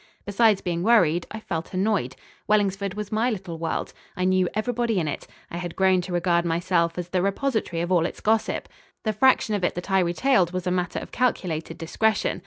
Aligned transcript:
Besides 0.25 0.61
being 0.61 0.81
worried, 0.81 1.27
I 1.29 1.39
felt 1.41 1.75
annoyed. 1.75 2.15
Wellingsford 2.49 2.95
was 2.95 3.11
my 3.11 3.29
little 3.29 3.59
world. 3.59 3.93
I 4.17 4.25
knew 4.25 4.49
everybody 4.55 4.99
in 4.99 5.07
it. 5.07 5.27
I 5.51 5.57
had 5.57 5.75
grown 5.75 6.01
to 6.01 6.11
regard 6.11 6.43
myself 6.43 6.97
as 6.97 7.09
the 7.09 7.21
repository 7.21 7.83
of 7.83 7.91
all 7.91 8.07
its 8.07 8.19
gossip. 8.19 8.67
The 9.03 9.13
fraction 9.13 9.53
of 9.53 9.63
it 9.63 9.75
that 9.75 9.91
I 9.91 9.99
retailed 9.99 10.53
was 10.53 10.65
a 10.65 10.71
matter 10.71 10.97
of 10.97 11.11
calculated 11.11 11.77
discretion. 11.77 12.39